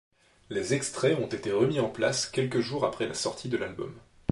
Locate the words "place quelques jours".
1.87-2.85